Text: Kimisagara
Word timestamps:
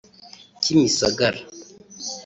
Kimisagara 0.61 1.39